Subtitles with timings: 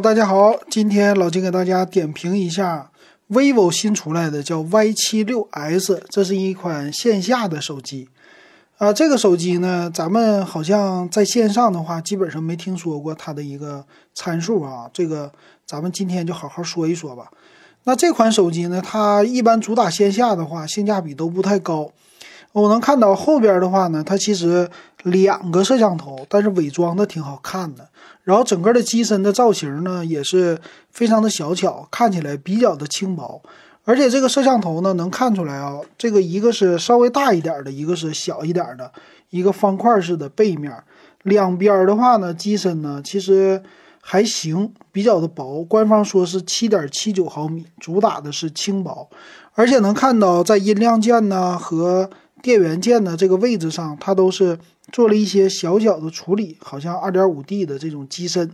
[0.00, 2.90] 大家好，今天老金给大家点评一下
[3.28, 8.08] vivo 新出来的叫 Y 七六 S，这是一款线下的手机。
[8.78, 13.84] 啊，这个手机呢，咱们好像在线上的话，基本上没听说过它的一个
[14.14, 14.88] 参数啊。
[14.90, 15.30] 这个
[15.66, 17.30] 咱们今天就好好说一说吧。
[17.84, 21.90] 那这款手机呢，它一般主打线下的话，性价比都不太高。
[22.52, 24.68] 我能看到后边的话呢，它其实
[25.04, 27.88] 两个摄像头，但是伪装的挺好看的。
[28.24, 30.60] 然后整个的机身的造型呢，也是
[30.90, 33.40] 非常的小巧，看起来比较的轻薄。
[33.84, 38.92] 而且这个摄像头呢，能看出来啊，这个一个是稍微大一点的，一个是小一点的，
[39.30, 40.72] 一个方块式的背面。
[41.22, 43.62] 两边的话呢，机身呢其实
[44.00, 45.64] 还行，比较的薄。
[45.64, 49.08] 官方说是七点七九毫米，主打的是轻薄。
[49.54, 52.08] 而且能看到在音量键呢和
[52.42, 54.58] 电源键的这个位置上，它都是
[54.90, 58.50] 做了一些小小的处理，好像二点五 D 的这种机身。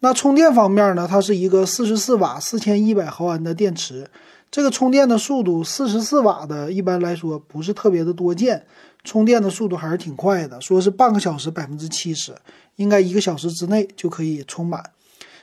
[0.00, 4.10] 那充电方面呢，它是一个四十四瓦、四千一百毫安的电池。
[4.50, 8.64] 这个充电的速度，四十四瓦的，一般来说不是特别的多见，
[9.04, 12.34] 充电的速度还是挺快的，说是半个小时百分之七十，
[12.76, 14.82] 应该一个小时之内就可以充满。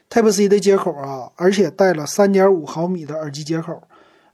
[0.09, 3.81] Type C 的接口啊，而且带了三点五毫米的耳机接口。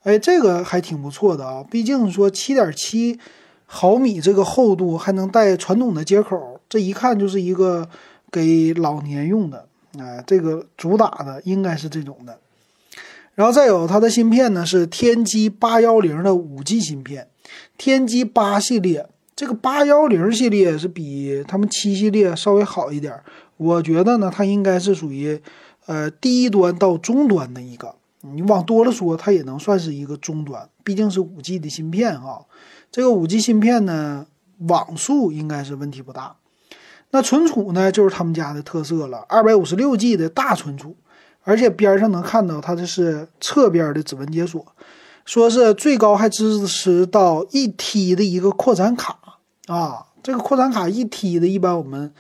[0.04, 1.64] 哎，这个还挺不错的啊！
[1.70, 3.20] 毕竟说七点七
[3.66, 7.88] 毫米这个厚度还能带传统的接口，这一看就是一个
[8.32, 9.68] 给老年用的。
[9.98, 12.40] 哎，这个主打的应该是这种的。
[13.36, 17.28] 然后再有它的芯片呢，是天玑八幺零的五 G 芯片，
[17.78, 19.06] 天玑八系列。
[19.36, 23.14] 这个八幺零系列是比他们七系列稍微好一点。
[23.58, 25.42] 我觉得呢，它应该是属于
[25.86, 27.96] 呃低端到中端的一个。
[28.22, 32.46] 你往多了说，它也能算是一个中端，毕竟是五 G 的芯片哈。
[32.92, 34.26] 这个五 G 芯片呢，
[34.60, 36.36] 网速应该是问题不大。
[37.12, 40.96] 那存储呢，就是他们家的特色了，二百五十六 G 的大存储，
[41.44, 44.66] 而且边上能看到它这是侧边的指纹解锁，
[45.26, 49.18] 说是最高还支持到一 T 的一个扩展卡
[49.68, 50.06] 啊。
[50.22, 52.14] 这个扩展卡一 T 的，一般我们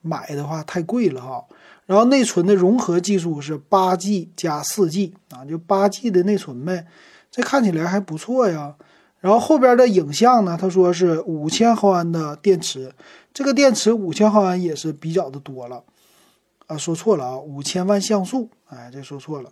[0.00, 1.44] 买的话太贵了哈。
[1.86, 6.86] 然后内存的融合技术是八 G 加四 G 啊，就八 G 的内存呗，
[7.30, 8.76] 这看起来还不错呀。
[9.20, 12.92] 然后后边的影像呢，他说是五千毫安的电池，
[13.32, 15.84] 这个电池五千毫安也是比较的多了
[16.66, 19.50] 啊，说错了啊，五千万像素，哎，这说错了。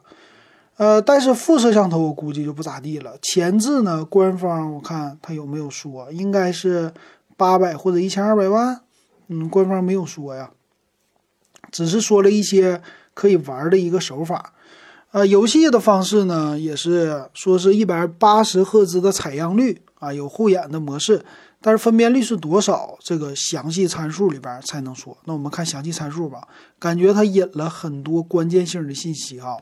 [0.76, 3.16] 呃，但是副摄像头我估计就不咋地了。
[3.20, 6.92] 前置呢，官方我看他有没有说，应该是
[7.36, 8.80] 八百或者一千二百万，
[9.28, 10.50] 嗯，官方没有说呀。
[11.70, 12.80] 只是说了一些
[13.14, 14.52] 可以玩的一个手法，
[15.12, 21.24] 呃，游戏的方式呢，也是说是一百八十赫兹的采样率啊，有护眼的模式，
[21.60, 25.16] 但是分辨率是多少，这个详细参数里边才能说。
[25.24, 26.46] 那我们看详细参数吧，
[26.78, 29.56] 感觉它隐了很多关键性的信息啊。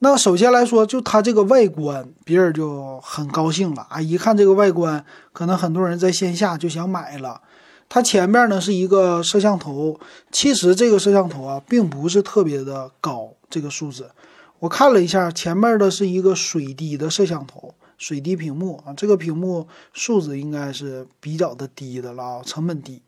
[0.00, 7.40] 那首先来说，就它这个外观，别人就很高兴了啊，一看这个外观，可能很多人在线下就想买了。
[7.88, 9.98] 它前面呢是一个摄像头，
[10.30, 14.10] 其实这个摄像头啊并不是特别的高，这个数字
[14.58, 23.02] 我看了一下，前面的是一个水滴的摄像头，水滴屏幕啊，这个屏幕数字应该是比较的低的了啊，成本低。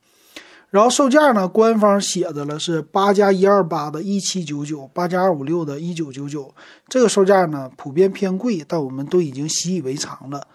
[0.71, 6.55] 然后售价呢，官方写的了是八加一二八的一七九九，八加二五六的一九九九，
[6.89, 10.47] 这个售价呢普遍偏贵，但我们都已经习以为常了。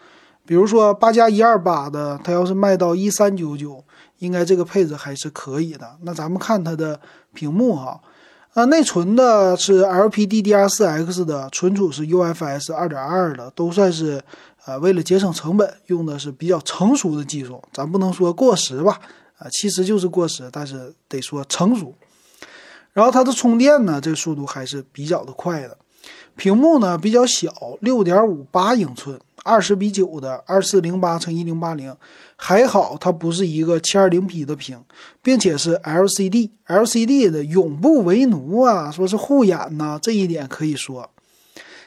[0.46, 3.84] 比如说八加一二八的，它要是卖到一三九九。
[4.20, 5.98] 应该这个配置还是可以的。
[6.04, 6.98] 那咱们看它的
[7.34, 8.00] 屏幕哈，
[8.54, 14.24] 啊，内存的是 LPDDR4X 的，存储是 UFS 2.2的，都算是
[14.64, 17.62] 呃为了节省成本用的是比较成熟的技术。
[17.74, 18.98] 咱不能说过时吧，
[19.40, 21.94] 啊，其实就是过时，但是得说成熟。
[22.94, 25.78] 然后它的充电呢，这速度还是比较的快的。
[26.36, 31.96] 屏幕呢比较小，六点五八英寸，二十比九的二四零八乘一零八零，
[32.36, 34.84] 还好它不是一个七二零 P 的屏，
[35.22, 41.10] 并且是 LCD，LCD 的永不为奴啊，说是护眼呐，这一点可以说。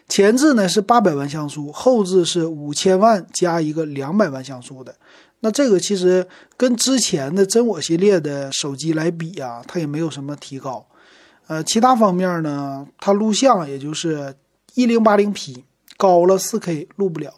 [0.09, 4.95] 前置呢是八百万像素，后置是五千万加一个两百万像素的，
[5.41, 6.25] 那这个其实
[6.57, 10.87] 跟之前的真我系列的手机来比啊，它也没有什么提高。
[11.47, 14.35] 呃，其他方面呢，它录像也就是
[14.75, 15.65] 一零八零 P，
[15.97, 17.33] 高了四 K 录不了。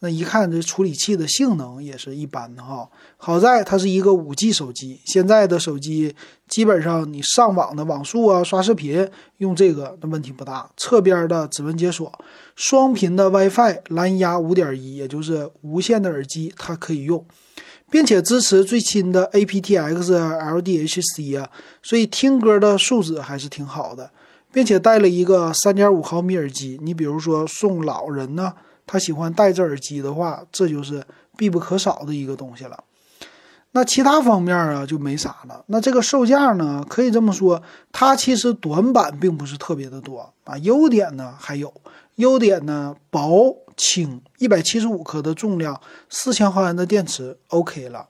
[0.00, 2.88] 那一看这处理器的性能也是一般的哈。
[3.16, 6.14] 好在它是一个五 G 手机，现在的手机
[6.46, 9.08] 基本上你上网的网速啊、刷视频
[9.38, 10.70] 用这个那问题不大。
[10.76, 12.12] 侧边的指纹解锁，
[12.54, 17.24] 双频的 WiFi，蓝牙五点一，也就是无线的耳机它可以用。
[17.90, 21.48] 并且支持最新的 aptX LDHC 啊，
[21.82, 24.10] 所以听歌的素质还是挺好的。
[24.52, 26.78] 并且带了一个三点五毫米耳机。
[26.80, 28.54] 你比如说送老人呢，
[28.86, 31.04] 他喜欢戴着耳机的话，这就是
[31.36, 32.84] 必不可少的一个东西了。
[33.72, 35.62] 那其他方面啊就没啥了。
[35.66, 37.62] 那这个售价呢，可以这么说，
[37.92, 41.70] 它其实短板并不是特别的多啊，优点呢还有。
[42.14, 48.08] 优点呢，薄轻，一百七十五克的重量，四千毫安的电池，OK 了，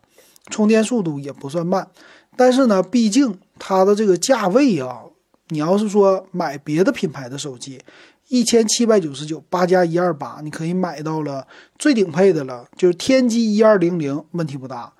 [0.50, 1.88] 充电速度也不算慢。
[2.36, 5.00] 但是呢，毕竟它的这个价位啊，
[5.48, 7.80] 你要是说买别的品牌的手机，
[8.28, 11.46] 一千七百九十九，八加一二八，你可以买到了
[11.78, 14.92] 最顶配的了，就是天玑一二零零，问题不大，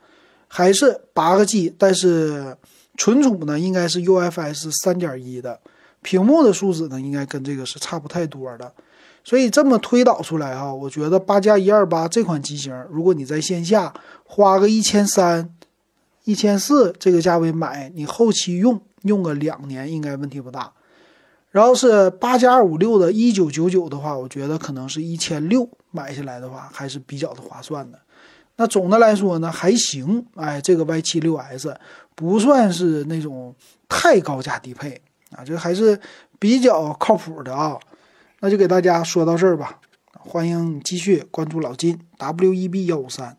[0.48, 2.56] 还是八个 G，但是
[2.96, 5.60] 存储呢应该是 UFS 三点一的，
[6.06, 8.72] 屏幕的数字呢应该跟这个是差不太多的。
[9.24, 13.92] 所以这么推导出来哈，我觉得八加一二八这款机型，如果你在线下
[14.24, 15.52] 花个一千三、
[16.22, 20.72] 一千四这个价位买，你后期用用个两年应该问题不大。
[21.50, 27.98] 然后是八加二五六的一九九九的话，我觉得可能是一千六买下来的话还是比较的划算的。
[28.54, 31.76] 那总的来说呢还行，哎，这个 Y 七六 S
[32.14, 33.52] 不算是那种
[33.88, 35.00] 太高价低配
[35.36, 36.00] 啊，这还是
[36.38, 37.78] 比较靠谱的啊。
[38.40, 39.80] 那就给大家说到这儿吧，
[40.12, 43.36] 欢迎继续关注老金 W E B 幺五三。